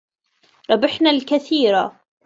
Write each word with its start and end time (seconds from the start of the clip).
ربحنا 0.69 1.09
الكثير. 1.09 1.89